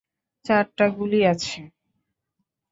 চারটা 0.45 0.85
গুলি 0.97 1.19
আছে। 1.31 1.59